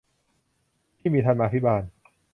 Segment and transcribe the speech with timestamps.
[0.99, 1.83] ที่มีธรรมาภิบาล